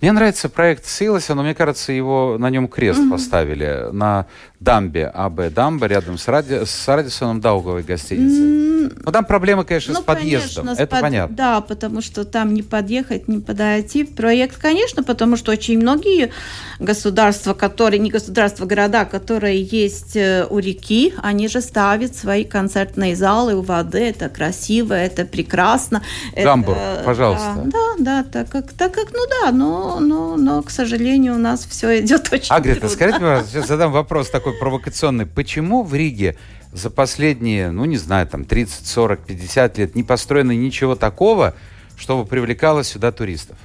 [0.00, 3.10] Мне нравится проект Силоса, но мне кажется, его на нем крест mm-hmm.
[3.10, 4.26] поставили на
[4.58, 8.44] дамбе АБ Дамба рядом с, Ради, с Радисоном Дауговой гостиницей.
[8.44, 9.02] Mm-hmm.
[9.04, 10.64] Ну, там проблемы, конечно, ну, с подъездом.
[10.64, 11.36] Конечно, это с понятно.
[11.36, 14.04] Да, потому что там не подъехать, не подойти.
[14.04, 16.32] Проект, конечно, потому что очень многие
[16.78, 23.16] государства, которые, не государства, города, которые есть э, у реки, они же ставят свои концертные
[23.16, 23.98] залы у воды.
[23.98, 26.02] Это красиво, это прекрасно.
[26.34, 27.62] Гамбург, это, пожалуйста.
[27.66, 31.38] Да, да, да, так как, так как, ну да, но, но, но, к сожалению, у
[31.38, 32.94] нас все идет очень Агрита, трудно.
[32.94, 35.26] скажите, пожалуйста, сейчас задам вопрос такой провокационный.
[35.26, 36.36] Почему в Риге
[36.72, 41.54] за последние, ну не знаю, там 30, 40, 50 лет не построено ничего такого,
[41.96, 43.56] чтобы привлекало сюда туристов?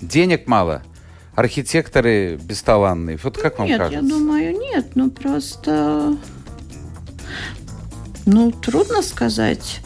[0.00, 0.82] Денег мало,
[1.34, 3.18] архитекторы бесталанные.
[3.22, 4.00] Вот как нет, вам кажется?
[4.00, 4.86] я думаю, нет.
[4.94, 6.16] Ну, просто...
[8.24, 9.80] Ну, трудно сказать.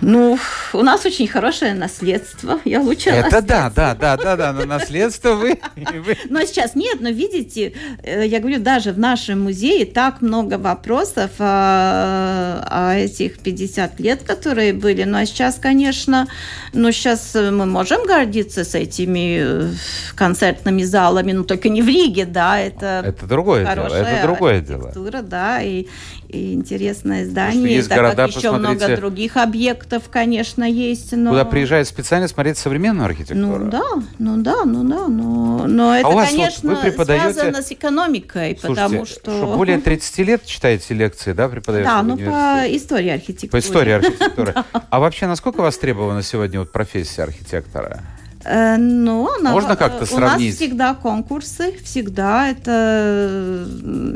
[0.00, 0.38] Ну,
[0.72, 2.60] у нас очень хорошее наследство.
[2.64, 6.16] Я лучше Это да, да, да, да, да, но наследство вы, вы...
[6.28, 11.30] Но сейчас нет, но видите, э, я говорю, даже в нашем музее так много вопросов
[11.38, 15.04] о, о этих 50 лет, которые были.
[15.04, 16.28] Ну, а сейчас, конечно,
[16.72, 19.70] ну, сейчас мы можем гордиться с этими э,
[20.14, 23.02] концертными залами, но только не в Риге, да, это...
[23.04, 24.92] Это другое дело, это другое дело.
[25.22, 25.86] да, и,
[26.28, 31.12] и интересное здание, есть так города, как еще много других объектов, конечно, есть.
[31.12, 31.30] Но...
[31.30, 33.64] Куда приезжают специально смотреть современную архитектуру?
[33.64, 33.84] Ну да,
[34.18, 37.32] ну да, ну да, но, но это, а конечно, вот преподаете...
[37.32, 39.20] связано с экономикой, Слушайте, потому что...
[39.20, 39.56] что...
[39.56, 43.50] Более 30 лет читаете лекции, да, преподаете Да, ну по истории архитектуры.
[43.50, 44.54] По истории архитектуры.
[44.72, 48.02] А вообще, насколько востребована сегодня вот профессия архитектора?
[48.44, 50.48] Э, но она, Можно как-то сравнить?
[50.48, 53.66] У нас всегда конкурсы, всегда это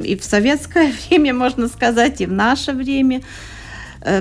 [0.04, 3.22] и в советское время, можно сказать, и в наше время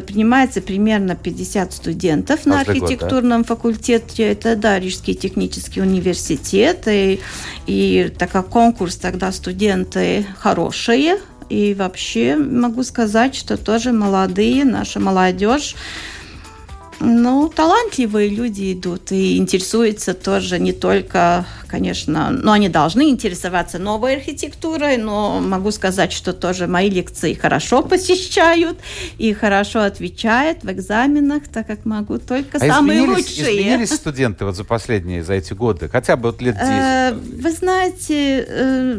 [0.06, 3.56] принимается примерно 50 студентов Каждый на архитектурном год, да?
[3.56, 4.32] факультете.
[4.32, 6.88] Это, да, Рижский технический университет.
[6.88, 7.20] И,
[7.68, 11.18] и так как конкурс, тогда студенты хорошие.
[11.50, 15.76] И вообще могу сказать, что тоже молодые, наша молодежь
[17.02, 24.18] ну, талантливые люди идут и интересуются тоже не только конечно, но они должны интересоваться новой
[24.18, 28.78] архитектурой, но могу сказать, что тоже мои лекции хорошо посещают
[29.18, 33.62] и хорошо отвечают в экзаменах, так как могу только а самые изменились, лучшие.
[33.62, 36.68] Изменились студенты вот за последние, за эти годы, хотя бы вот лет 10?
[36.68, 38.96] Э, вы знаете, э,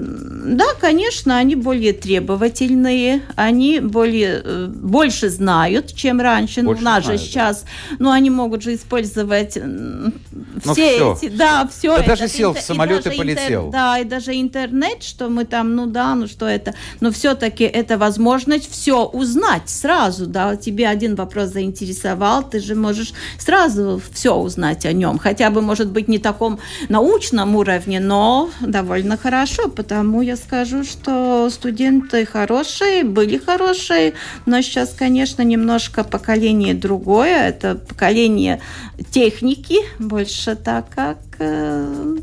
[0.46, 6.62] да, конечно, они более требовательные, они более, э, больше знают, чем раньше.
[6.62, 7.91] Больше ну, у нас знают, же сейчас, да.
[7.98, 10.12] Ну, они могут же использовать ну,
[10.60, 11.96] все, все эти, да, все.
[11.98, 13.66] Да даже сел в самолет и, и полетел.
[13.66, 17.64] Интер, да, и даже интернет, что мы там, ну да, ну что это, но все-таки
[17.64, 24.34] это возможность все узнать сразу, да, тебе один вопрос заинтересовал, ты же можешь сразу все
[24.34, 30.22] узнать о нем, хотя бы, может быть, не таком научном уровне, но довольно хорошо, потому
[30.22, 34.14] я скажу, что студенты хорошие, были хорошие,
[34.46, 38.60] но сейчас, конечно, немножко поколение другое, это поколение
[39.10, 42.16] техники, больше так как э,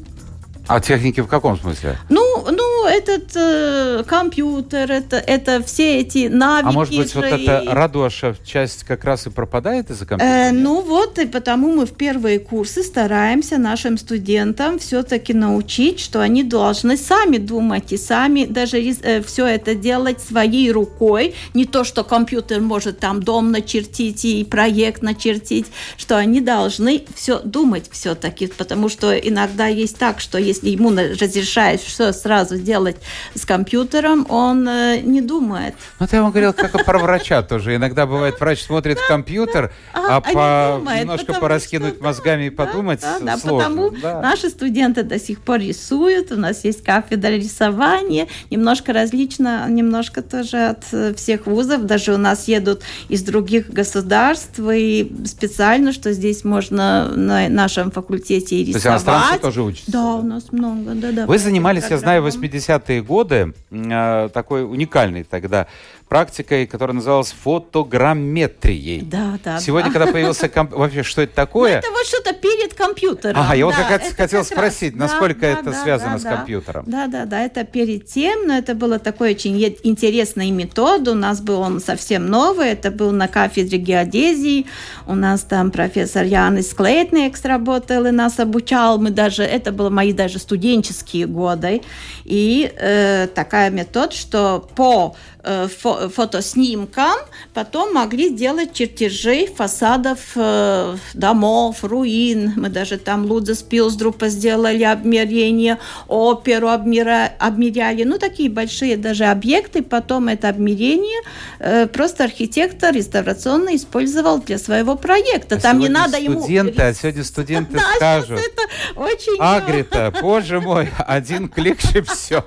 [0.70, 1.98] а техники в каком смысле?
[2.10, 6.68] Ну, ну этот э, компьютер, это, это все эти навыки.
[6.68, 7.44] А может быть, вот и...
[7.44, 10.50] эта радуаша часть как раз и пропадает из-за компьютера?
[10.50, 16.22] Э, ну вот, и потому мы в первые курсы стараемся нашим студентам все-таки научить, что
[16.22, 21.34] они должны сами думать и сами даже э, все это делать своей рукой.
[21.56, 25.66] Не то, что компьютер может там дом начертить и проект начертить,
[25.98, 30.92] что они должны все думать все-таки, потому что иногда есть так, что есть если ему
[30.92, 32.98] разрешают все сразу делать
[33.36, 35.76] с компьютером, он э, не думает.
[36.00, 37.76] Ну, я вам говорил, как про врача тоже.
[37.76, 43.38] Иногда бывает, врач смотрит в компьютер, а, а по, немножко пораскинуть мозгами и подумать да,
[43.38, 50.22] потому наши студенты до сих пор рисуют, у нас есть кафедра рисования, немножко различно, немножко
[50.22, 56.14] тоже от э, всех вузов, даже у нас едут из других государств, и специально, что
[56.14, 58.84] здесь можно на нашем факультете и рисовать.
[58.84, 59.92] То есть иностранцы тоже учатся?
[59.92, 61.26] Да, у нас много, да, да.
[61.26, 65.68] Вы занимались, я знаю, в 80-е годы, э, такой уникальный тогда
[66.10, 69.02] практикой, которая называлась фотограмметрией.
[69.02, 69.60] Да, да.
[69.60, 70.00] Сегодня, да.
[70.00, 70.74] когда появился комп...
[70.74, 71.74] вообще, что это такое?
[71.74, 73.40] Ну, это вот что-то перед компьютером.
[73.40, 75.12] Ага, я вот как хотел как спросить, раз.
[75.12, 76.86] насколько да, это да, связано да, с компьютером.
[76.88, 81.08] Да, да, да, это перед тем, но это было такой очень интересный метод.
[81.08, 84.66] У нас был он совсем новый, это был на кафедре геодезии.
[85.06, 89.00] У нас там профессор Янис Клейтнекс работал и нас обучал.
[89.00, 91.82] Мы даже, это были мои даже даже студенческие годы.
[92.26, 97.18] И э, такая метод, что по э, фо фотоснимкам
[97.54, 102.54] потом могли делать чертежи фасадов э, домов, руин.
[102.56, 108.04] Мы даже там Лудзес Пилсдрупа сделали обмерение, оперу обмера, обмеряли.
[108.04, 109.82] Ну, такие большие даже объекты.
[109.84, 111.22] Потом это обмерение
[111.60, 115.56] э, просто архитектор реставрационный использовал для своего проекта.
[115.56, 116.42] А там не надо ему...
[116.42, 118.40] Студенты, а сегодня студенты да, скажут.
[118.40, 119.38] Это очень...
[119.40, 122.46] Агрита, боже мой, один клик и все.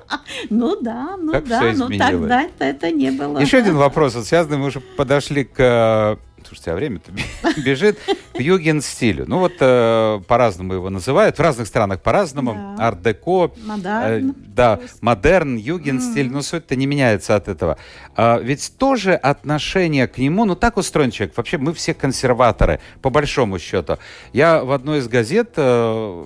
[0.50, 3.41] Ну да, ну да, ну тогда это не было.
[3.42, 6.18] Еще один вопрос, вот связанный, мы уже подошли к
[6.52, 7.12] Слушайте, а время-то
[7.64, 7.98] бежит
[8.34, 9.24] к юген-стилю.
[9.26, 12.76] Ну вот э, по-разному его называют, в разных странах по-разному.
[12.76, 12.88] Да.
[12.88, 13.52] Арт-деко.
[13.64, 14.30] Модерн.
[14.30, 16.26] Э, да, модерн, юген-стиль.
[16.26, 16.30] Mm.
[16.30, 17.78] Но суть-то не меняется от этого.
[18.16, 21.36] А, ведь тоже отношение к нему, ну так устроен человек.
[21.36, 23.98] Вообще мы все консерваторы, по большому счету.
[24.32, 26.24] Я в одной из газет э,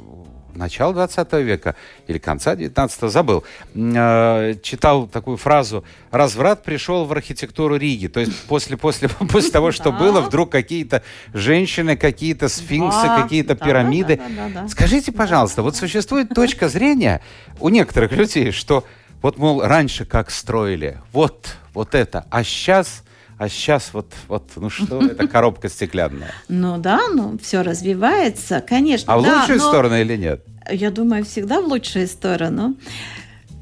[0.56, 7.76] начала 20 века или конца 19 забыл, э, читал такую фразу «разврат пришел в архитектуру
[7.76, 8.08] Риги».
[8.08, 14.20] То есть после, после, после того, что было, вдруг какие-то женщины, какие-то сфинксы, какие-то пирамиды.
[14.68, 17.20] Скажите, пожалуйста, вот существует точка зрения
[17.60, 18.84] у некоторых людей, что
[19.22, 23.02] вот, мол, раньше как строили, вот, вот это, а сейчас
[23.38, 26.32] а сейчас вот, вот ну что, это коробка стеклянная.
[26.48, 29.12] Ну да, ну все развивается, конечно.
[29.12, 30.44] А в лучшую сторону или нет?
[30.70, 32.76] Я думаю, всегда в лучшую сторону.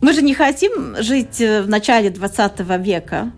[0.00, 3.32] Мы же не хотим жить э, в начале 20 века.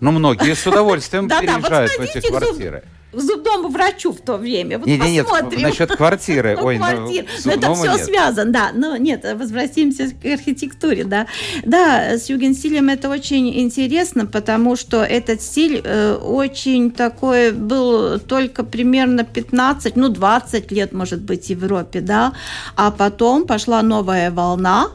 [0.00, 2.84] Но ну, многие с удовольствием переезжают в эти квартиры
[3.20, 4.78] зубному врачу в то время.
[4.78, 6.56] Вот нет, нет, нет, насчет квартиры.
[6.62, 7.26] Ой, ну, квартир.
[7.44, 8.04] Ну, это все нет.
[8.04, 8.70] связано, да.
[8.74, 11.26] Но нет, возвратимся к архитектуре, да.
[11.64, 18.64] Да, с югенстилем это очень интересно, потому что этот стиль э, очень такой был только
[18.64, 22.32] примерно 15, ну 20 лет, может быть, в Европе, да.
[22.76, 24.90] А потом пошла новая волна,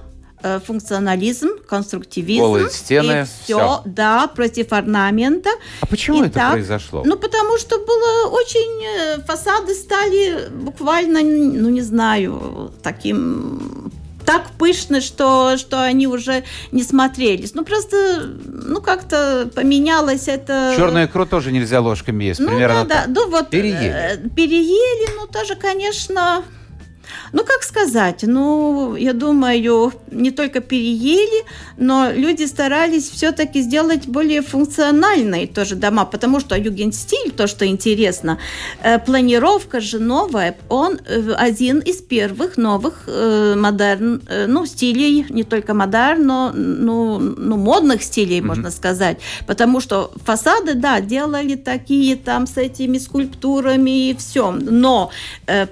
[0.65, 2.41] функционализм, конструктивизм.
[2.41, 3.81] Голые стены, и все, все.
[3.85, 5.49] Да, против орнамента.
[5.81, 7.03] А почему и это так, произошло?
[7.05, 8.85] Ну, потому что было очень...
[8.85, 13.91] Э, фасады стали буквально, ну, не знаю, таким
[14.29, 17.55] так пышны, что, что они уже не смотрелись.
[17.55, 20.75] Ну, просто, ну, как-то поменялось это...
[20.77, 23.11] Черную икру тоже нельзя ложками есть, ну, примерно да, да.
[23.11, 23.87] Ну, вот, переели.
[23.87, 26.43] Э, переели, ну, тоже, конечно,
[27.33, 31.43] ну, как сказать, ну, я думаю, не только переели,
[31.77, 38.37] но люди старались все-таки сделать более функциональные тоже дома, потому что югенстиль, то, что интересно,
[38.83, 45.43] э, планировка же новая, он э, один из первых новых э, модерн, ну, стилей, не
[45.43, 48.45] только модерн, но ну, ну, модных стилей, mm-hmm.
[48.45, 55.11] можно сказать, потому что фасады, да, делали такие там с этими скульптурами и все, но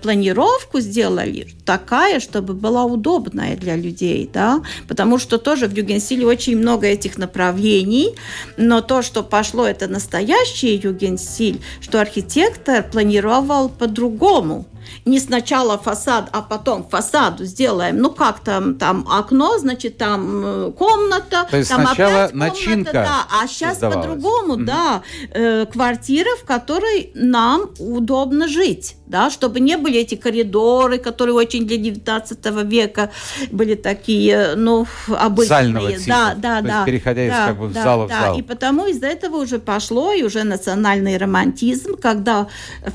[0.02, 1.27] планировку сделали
[1.66, 7.18] такая, чтобы была удобная для людей, да, потому что тоже в югенстиле очень много этих
[7.18, 8.16] направлений,
[8.58, 14.66] но то, что пошло, это настоящий югенстиль, что архитектор планировал по-другому
[15.06, 17.97] не сначала фасад, а потом фасаду сделаем.
[17.97, 21.47] Ну как там, там окно, значит, там э, комната.
[21.50, 24.65] То есть там сначала опять комната, начинка да, а сейчас по-другому, mm-hmm.
[24.65, 25.02] да.
[25.32, 31.65] Э, квартира, в которой нам удобно жить, да, чтобы не были эти коридоры, которые очень
[31.65, 33.12] для 19 века
[33.52, 35.47] были такие, ну, обычные.
[35.47, 36.04] Зального типа.
[36.08, 36.73] Да, да, То да.
[36.73, 38.15] Есть, переходя да, из как бы да, зала да.
[38.15, 38.39] в зал.
[38.39, 42.47] И потому из-за этого уже пошло, и уже национальный романтизм, когда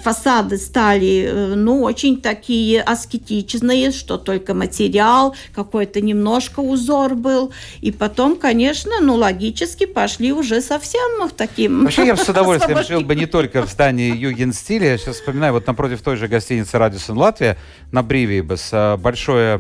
[0.03, 7.53] фасады стали, э, ну, очень такие аскетичные, что только материал, какой-то немножко узор был.
[7.81, 11.85] И потом, конечно, ну, логически пошли уже совсем таким...
[11.85, 14.93] Вообще я бы с удовольствием жил бы не только в здании Юген-стиля.
[14.93, 17.59] Я сейчас вспоминаю, вот напротив той же гостиницы «Радисон Латвия»
[17.91, 19.59] на Бривибас а, большое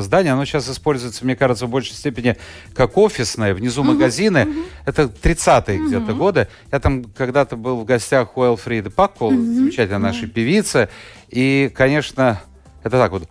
[0.00, 0.32] здание.
[0.32, 2.36] Оно сейчас используется, мне кажется, в большей степени
[2.74, 3.54] как офисное.
[3.54, 4.48] Внизу магазины.
[4.84, 6.48] Это 30-е где-то годы.
[6.70, 10.88] Я там когда-то был в гостях у Элфриды Паккол, замечательной нашей певицы.
[11.28, 12.42] И, конечно,
[12.82, 13.28] это так вот.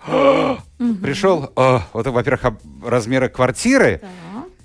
[1.01, 4.01] Пришел, вот, во-первых, размеры квартиры.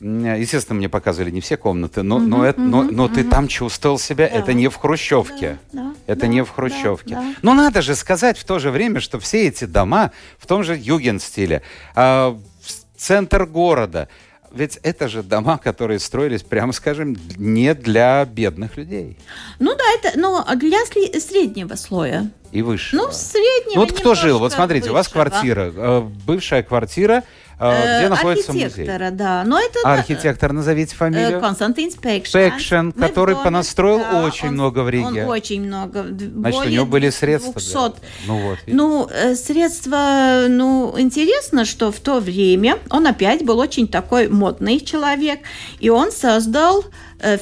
[0.01, 4.27] Естественно, мне показывали не все комнаты, но, но, это, но, но ты там чувствовал себя,
[4.27, 5.59] это не в Хрущевке.
[6.07, 7.19] это не в Хрущевке.
[7.43, 10.77] Но надо же сказать в то же время, что все эти дома в том же
[10.77, 11.63] юген-стиле,
[11.97, 12.39] а,
[12.97, 14.09] центр города,
[14.53, 19.19] ведь это же дома, которые строились, прямо скажем, не для бедных людей.
[19.59, 22.31] Ну да, это но для среднего слоя.
[22.51, 22.97] И выше.
[22.97, 23.75] Ну, среднего.
[23.75, 24.39] Ну, вот кто жил?
[24.39, 24.93] Вот смотрите, высшего.
[24.93, 27.25] у вас квартира, э, бывшая квартира,
[27.59, 29.17] где находится архитектора, музей?
[29.17, 29.45] да.
[29.45, 31.41] Но это, архитектор, назовите фамилию.
[31.41, 32.51] Константин Спекшен.
[32.51, 35.25] Спекшен, который доме, понастроил да, очень он, много в Риге.
[35.25, 36.05] Он очень много.
[36.05, 37.55] Значит, у него были средства.
[37.55, 37.73] 200.
[37.73, 37.93] Для...
[38.27, 44.29] Ну, вот, ну, средства, ну, интересно, что в то время он опять был очень такой
[44.29, 45.41] модный человек,
[45.81, 46.85] и он создал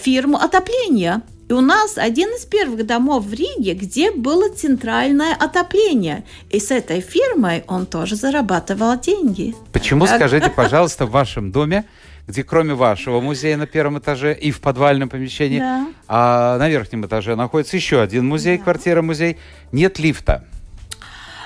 [0.02, 1.22] фирму отопления.
[1.48, 6.24] И у нас один из первых домов в Риге, где было центральное отопление.
[6.50, 9.54] И с этой фирмой он тоже зарабатывал деньги.
[9.72, 11.84] Почему, скажите, пожалуйста, в вашем доме,
[12.26, 15.86] где кроме вашего музея на первом этаже и в подвальном помещении, да.
[16.08, 18.64] а на верхнем этаже находится еще один музей, да.
[18.64, 19.38] квартира-музей,
[19.70, 20.44] нет лифта?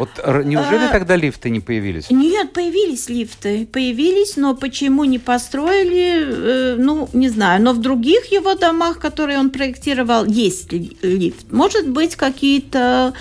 [0.00, 0.08] Вот
[0.46, 2.10] неужели а, тогда лифты не появились?
[2.10, 3.66] Нет, появились лифты.
[3.70, 7.62] Появились, но почему не построили, э, ну, не знаю.
[7.62, 11.52] Но в других его домах, которые он проектировал, есть лифт.
[11.52, 13.12] Может быть, какие-то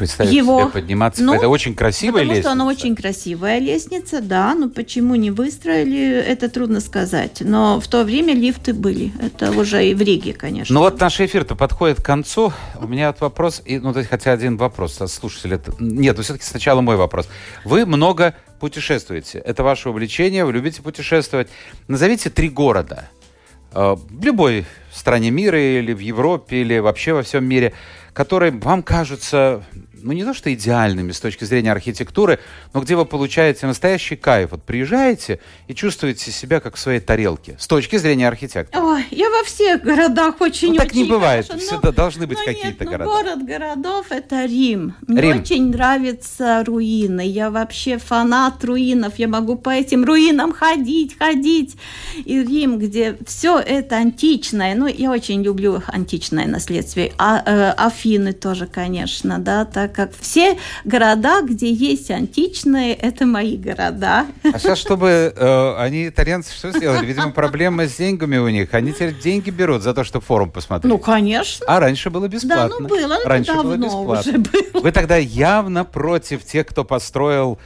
[0.00, 0.62] представить его...
[0.62, 1.22] себе подниматься.
[1.22, 2.48] Ну, это очень красивая потому лестница.
[2.48, 4.54] Потому что она очень красивая лестница, да.
[4.54, 7.38] Но почему не выстроили, это трудно сказать.
[7.40, 9.12] Но в то время лифты были.
[9.20, 10.74] Это уже и в Риге, конечно.
[10.74, 12.52] Ну вот наш эфир-то подходит к концу.
[12.80, 15.60] У меня вот вопрос, и, ну, хотя один вопрос от слушателя.
[15.78, 17.28] Нет, ну все-таки сначала мой вопрос.
[17.64, 19.38] Вы много путешествуете.
[19.38, 21.48] Это ваше увлечение, вы любите путешествовать.
[21.88, 23.10] Назовите три города
[23.74, 27.72] э, в любой стране мира или в Европе, или вообще во всем мире,
[28.12, 29.64] которые вам кажутся
[30.02, 32.38] ну не то что идеальными с точки зрения архитектуры,
[32.72, 34.50] но где вы получаете настоящий кайф.
[34.52, 38.82] Вот приезжаете и чувствуете себя как в своей тарелке с точки зрения архитектора.
[38.82, 42.38] Ой, я во всех городах очень ну, так не бывает, хорошо, всегда но, должны быть
[42.44, 43.10] какие-то ну, города.
[43.10, 44.94] город городов это Рим.
[45.06, 45.40] Мне Рим.
[45.40, 47.26] очень нравятся руины.
[47.26, 49.18] Я вообще фанат руинов.
[49.18, 51.76] Я могу по этим руинам ходить, ходить.
[52.24, 54.74] И Рим, где все это античное.
[54.74, 57.02] Ну, я очень люблю античное наследство.
[57.18, 63.56] А, э, Афины тоже, конечно, да, так как все города, где есть античные, это мои
[63.56, 64.26] города.
[64.42, 67.04] А сейчас, чтобы э, они, итальянцы, что сделали?
[67.06, 68.72] Видимо, проблема с деньгами у них.
[68.74, 70.90] Они теперь деньги берут за то, чтобы форум посмотреть.
[70.90, 71.66] Ну, конечно.
[71.66, 72.68] А раньше было бесплатно.
[72.68, 73.18] Да, ну было.
[73.24, 74.32] Раньше было бесплатно.
[74.32, 74.82] Уже было.
[74.82, 77.58] Вы тогда явно против тех, кто построил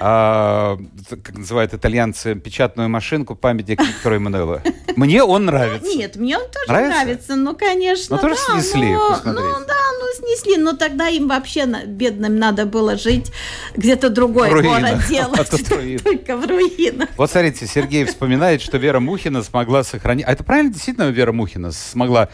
[0.00, 4.60] а, как называют итальянцы, печатную машинку, памятник Виктору Эммануэлу.
[4.94, 5.88] Мне он нравится.
[5.88, 9.34] Нет, мне он тоже нравится, нравится ну, конечно, Но тоже да, снесли, но, Ну,
[9.66, 9.74] да,
[10.16, 13.30] снесли, но тогда им вообще, бедным, надо было жить
[13.76, 17.08] где-то другой город делать, а только в руинах.
[17.16, 20.24] Вот смотрите, Сергей вспоминает, что Вера Мухина смогла сохранить...
[20.26, 22.28] А это правильно, действительно, Вера Мухина смогла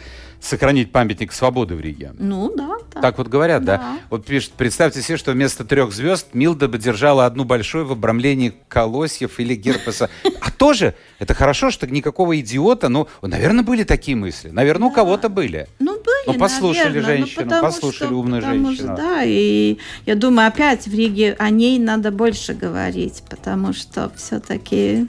[0.45, 2.13] сохранить памятник свободы в Риге.
[2.17, 2.77] Ну да.
[2.91, 3.77] Так, так вот говорят, да.
[3.77, 3.99] да.
[4.09, 8.53] Вот пишет, представьте себе, что вместо трех звезд Милда бы держала одну большую в обрамлении
[8.67, 10.09] колосьев или герпеса.
[10.41, 14.49] А тоже, это хорошо, что никакого идиота, ну, наверное, были такие мысли.
[14.49, 15.67] Наверное, у кого-то были.
[15.79, 15.94] Ну,
[16.25, 18.75] Ну, послушали наверное, женщину, ну, послушали что, умную женщину.
[18.75, 24.11] Что, да, и я думаю, опять в Риге о ней надо больше говорить, потому что
[24.15, 25.07] все-таки...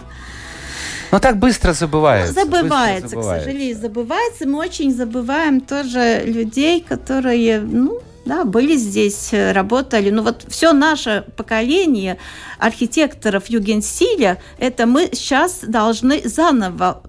[1.12, 2.32] Но так быстро забывается.
[2.32, 4.48] Забывается, быстро забывается, к сожалению, забывается.
[4.48, 10.10] Мы очень забываем тоже людей, которые, ну, да, были здесь, работали.
[10.10, 12.18] Ну вот все наше поколение
[12.58, 17.02] архитекторов югенстиля, это мы сейчас должны заново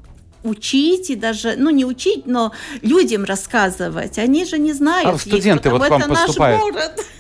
[0.44, 4.18] учить и даже, ну не учить, но людям рассказывать.
[4.18, 5.16] Они же не знают.
[5.16, 6.76] А студенты вот к вам поступают.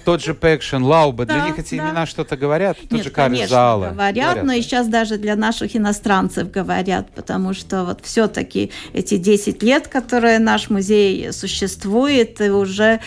[0.05, 1.83] Тот же Пэкшен, Лауба, да, для них эти да.
[1.83, 2.77] имена что-то говорят?
[2.79, 3.89] Тот Нет, же конечно, Зала.
[3.89, 9.17] Говорят, говорят, но и сейчас даже для наших иностранцев говорят, потому что вот все-таки эти
[9.17, 13.01] 10 лет, которые наш музей существует, и уже,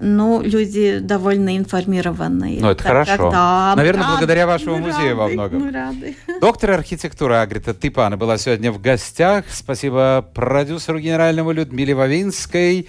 [0.00, 2.60] ну, люди довольно информированные.
[2.60, 3.30] Ну, это так, хорошо.
[3.76, 5.60] Наверное, рады, благодаря вашему музею рады, во многом.
[5.60, 6.16] Мы рады.
[6.40, 9.44] Доктор архитектуры Агрита Типана была сегодня в гостях.
[9.56, 12.88] Спасибо продюсеру генеральному Людмиле Вавинской.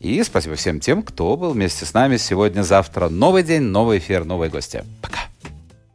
[0.00, 3.08] И спасибо всем тем, кто был вместе с нами сегодня-завтра.
[3.08, 4.82] Новый день, новый эфир, новые гости.
[5.02, 5.20] Пока.